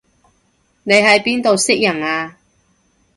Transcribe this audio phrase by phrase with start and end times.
[0.83, 2.39] 你喺邊度識人啊